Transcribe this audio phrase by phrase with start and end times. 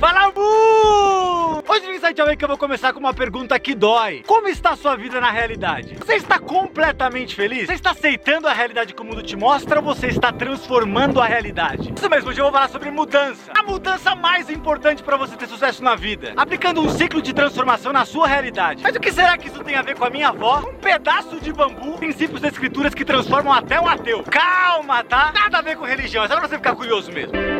[0.00, 1.62] Fala, Mu!
[1.68, 4.22] Hoje no Insight Away que eu vou começar com uma pergunta que dói.
[4.26, 5.94] Como está a sua vida na realidade?
[5.96, 7.66] Você está completamente feliz?
[7.66, 11.26] Você está aceitando a realidade que o mundo te mostra ou você está transformando a
[11.26, 11.92] realidade?
[11.94, 13.52] Isso mesmo, hoje eu vou falar sobre mudança.
[13.54, 16.32] A mudança mais importante para você ter sucesso na vida.
[16.34, 18.82] Aplicando um ciclo de transformação na sua realidade.
[18.82, 20.60] Mas o que será que isso tem a ver com a minha avó?
[20.60, 24.24] Um pedaço de bambu, princípios das escrituras que transformam até um ateu.
[24.24, 25.30] Calma, tá?
[25.34, 27.59] Nada a ver com religião, é só pra você ficar curioso mesmo.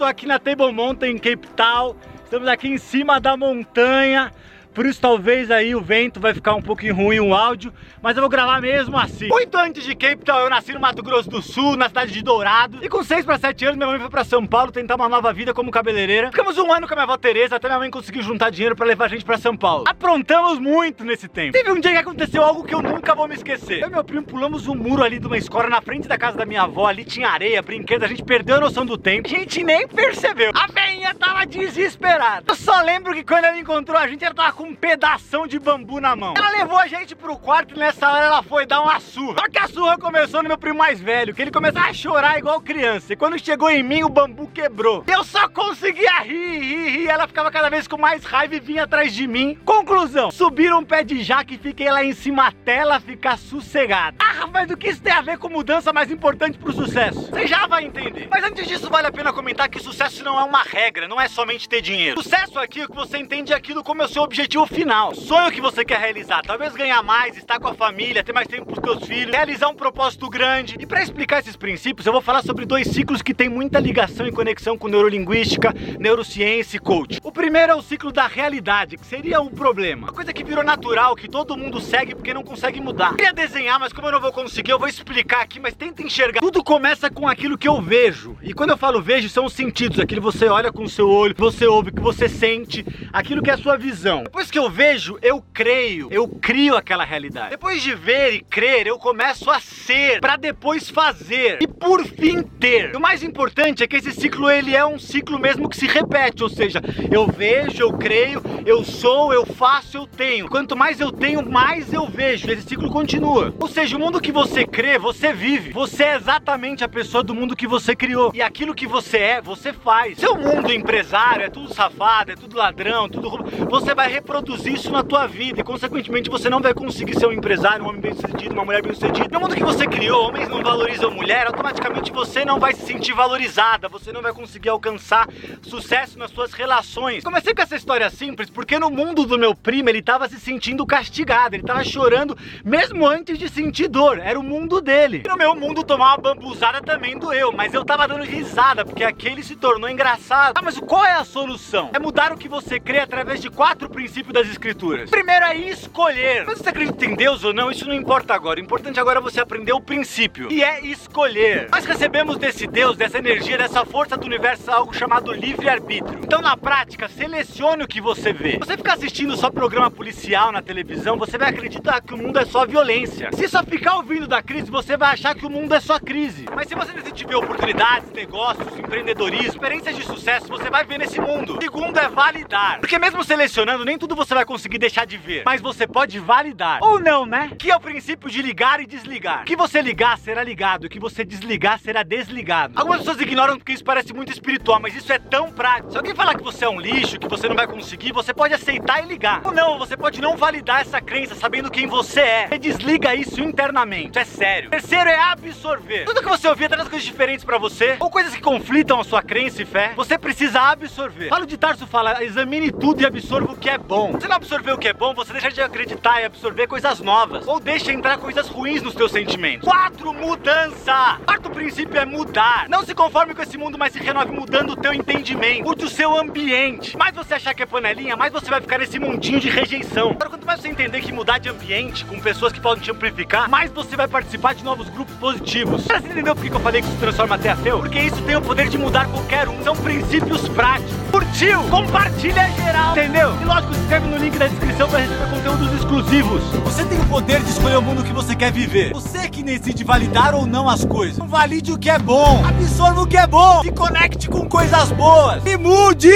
[0.00, 1.94] Tô aqui na Table Mountain, em Cape Town.
[2.24, 4.32] Estamos aqui em cima da montanha.
[4.72, 8.22] Por isso talvez aí o vento vai ficar um pouquinho ruim o áudio, mas eu
[8.22, 9.26] vou gravar mesmo assim.
[9.26, 12.22] Muito antes de Cape Town, eu nasci no Mato Grosso do Sul, na cidade de
[12.22, 12.78] Dourado.
[12.80, 15.32] E com 6 para 7 anos, minha mãe foi para São Paulo tentar uma nova
[15.32, 16.30] vida como cabeleireira.
[16.30, 18.86] Ficamos um ano com a minha avó Tereza, até minha mãe conseguiu juntar dinheiro para
[18.86, 19.84] levar a gente para São Paulo.
[19.88, 21.52] Aprontamos muito nesse tempo.
[21.52, 23.82] Teve um dia que aconteceu algo que eu nunca vou me esquecer.
[23.82, 26.38] Eu e meu primo pulamos um muro ali de uma escola na frente da casa
[26.38, 29.26] da minha avó, ali tinha areia, brinquedo, a gente perdeu a noção do tempo.
[29.26, 30.52] A gente nem percebeu.
[30.54, 32.44] A veinha tava desesperada.
[32.46, 35.58] Eu só lembro que quando ela encontrou a gente, ela tava com um pedação de
[35.58, 36.34] bambu na mão.
[36.36, 39.40] Ela levou a gente pro quarto e nessa hora ela foi dar uma surra.
[39.40, 42.38] Só que a surra começou no meu primo mais velho, que ele começou a chorar
[42.38, 43.14] igual criança.
[43.14, 45.02] E quando chegou em mim, o bambu quebrou.
[45.06, 47.08] Eu só conseguia rir, rir, rir.
[47.08, 49.58] Ela ficava cada vez com mais raiva e vinha atrás de mim.
[49.64, 54.18] Conclusão: subiram um pé de jaca e fiquei lá em cima até ela ficar sossegada.
[54.20, 57.30] Ah, mas o que isso tem a ver com mudança mais importante pro sucesso?
[57.30, 58.28] Você já vai entender.
[58.30, 61.28] Mas antes disso, vale a pena comentar que sucesso não é uma regra, não é
[61.28, 62.22] somente ter dinheiro.
[62.22, 65.14] Sucesso aqui é que você entende aquilo como é o seu objetivo final.
[65.14, 68.66] Sonho que você quer realizar, talvez ganhar mais, estar com a família, ter mais tempo
[68.66, 70.76] pros teus filhos, realizar um propósito grande.
[70.78, 74.26] E para explicar esses princípios, eu vou falar sobre dois ciclos que têm muita ligação
[74.26, 77.20] e conexão com neurolinguística, neurociência e coach.
[77.22, 80.08] O primeiro é o ciclo da realidade, que seria o problema.
[80.08, 83.10] Uma coisa que virou natural, que todo mundo segue porque não consegue mudar.
[83.10, 86.02] Eu queria desenhar, mas como eu não vou conseguir, eu vou explicar aqui, mas tenta
[86.02, 86.40] enxergar.
[86.40, 88.36] Tudo começa com aquilo que eu vejo.
[88.42, 91.08] E quando eu falo vejo, são os sentidos, aquilo que você olha com o seu
[91.08, 94.24] olho, você ouve, que você sente, aquilo que é a sua visão.
[94.24, 97.50] Depois que eu vejo, eu creio, eu crio aquela realidade.
[97.50, 102.42] Depois de ver e crer, eu começo a ser, para depois fazer e por fim
[102.42, 102.92] ter.
[102.94, 105.86] E o mais importante é que esse ciclo ele é um ciclo mesmo que se
[105.86, 106.80] repete, ou seja,
[107.10, 110.48] eu vejo, eu creio, eu sou, eu faço, eu tenho.
[110.48, 112.50] Quanto mais eu tenho, mais eu vejo.
[112.50, 113.54] Esse ciclo continua.
[113.58, 115.72] Ou seja, o mundo que você crê, você vive.
[115.72, 118.30] Você é exatamente a pessoa do mundo que você criou.
[118.34, 120.18] E aquilo que você é, você faz.
[120.18, 123.50] Seu mundo empresário é tudo safado, é tudo ladrão, tudo roubo.
[123.70, 127.32] Você vai reproduzir isso na tua vida e consequentemente você não vai conseguir ser um
[127.32, 129.28] empresário, um homem bem sucedido, uma mulher bem sucedida.
[129.28, 133.12] No mundo que você criou, homens não valorizam mulher, automaticamente você não vai se sentir
[133.12, 135.28] valorizada, você não vai conseguir alcançar
[135.62, 137.24] sucesso nas suas relações.
[137.24, 140.86] Comecei com essa história simples porque no mundo do meu primo ele tava se sentindo
[140.86, 145.22] castigado, ele tava chorando mesmo antes de sentir dor, era o mundo dele.
[145.24, 149.02] E no meu mundo tomar uma bambuzada também doeu, mas eu tava dando risada porque
[149.02, 150.56] aquele se tornou engraçado.
[150.56, 151.90] Ah, mas qual é a solução?
[151.92, 155.10] É mudar o que você crê através de quatro princípios das escrituras.
[155.10, 156.44] Primeiro é escolher.
[156.46, 158.60] Mas você acredita em Deus ou não, isso não importa agora.
[158.60, 161.68] O importante agora é você aprender o princípio, e é escolher.
[161.70, 166.20] Nós recebemos desse Deus, dessa energia, dessa força do universo algo chamado livre-arbítrio.
[166.22, 168.58] Então, na prática, selecione o que você vê.
[168.58, 172.44] Você ficar assistindo só programa policial na televisão, você vai acreditar que o mundo é
[172.44, 173.30] só violência.
[173.32, 176.46] Se só ficar ouvindo da crise, você vai achar que o mundo é só crise.
[176.54, 181.20] Mas se você decide ver oportunidades, negócios, empreendedorismo, experiências de sucesso, você vai ver nesse
[181.20, 181.58] mundo.
[181.60, 182.80] Segundo é validar.
[182.80, 185.42] Porque mesmo selecionando, nem tudo você vai conseguir deixar de ver.
[185.44, 186.78] Mas você pode validar.
[186.82, 187.50] Ou não, né?
[187.58, 189.44] Que é o princípio de ligar e desligar.
[189.44, 192.74] Que você ligar será ligado, que você desligar será desligado.
[192.76, 195.92] Algumas pessoas ignoram porque isso parece muito espiritual, mas isso é tão prático.
[195.92, 198.54] Se alguém falar que você é um lixo, que você não vai conseguir, você pode
[198.54, 199.40] aceitar e ligar.
[199.44, 202.48] Ou não, você pode não validar essa crença sabendo quem você é.
[202.48, 204.10] Você desliga isso internamente.
[204.10, 204.70] Isso é sério.
[204.70, 206.04] Terceiro é absorver.
[206.04, 209.22] Tudo que você ouvir traz coisas diferentes para você, ou coisas que conflitam a sua
[209.22, 211.28] crença e fé, você precisa absorver.
[211.28, 213.99] Falo de Tarso fala, examine tudo e absorva o que é bom.
[214.20, 217.46] Se não absorver o que é bom, você deixa de acreditar e absorver coisas novas.
[217.46, 219.68] Ou deixa entrar coisas ruins nos teus sentimentos.
[219.68, 221.18] Quatro, mudança.
[221.26, 222.66] Quarto princípio é mudar.
[222.68, 225.64] Não se conforme com esse mundo, mas se renove mudando o teu entendimento.
[225.64, 226.96] Mude o seu ambiente.
[226.96, 230.10] Mais você achar que é panelinha, mais você vai ficar nesse mundinho de rejeição.
[230.10, 233.50] Agora, quanto mais você entender que mudar de ambiente com pessoas que podem te amplificar,
[233.50, 235.84] mais você vai participar de novos grupos positivos.
[235.84, 237.78] Você entendeu por que eu falei que isso transforma até ateu?
[237.78, 239.62] Porque isso tem o poder de mudar qualquer um.
[239.62, 241.09] São princípios práticos.
[241.20, 241.60] Curtiu?
[241.64, 242.92] Compartilha geral.
[242.92, 243.36] Entendeu?
[243.42, 246.42] E lógico, se inscreve no link da descrição para receber conteúdos exclusivos.
[246.64, 248.94] Você tem o poder de escolher o mundo que você quer viver.
[248.94, 251.18] Você que decide validar ou não as coisas.
[251.28, 255.44] Valide o que é bom, absorva o que é bom, se conecte com coisas boas
[255.44, 256.10] e mude!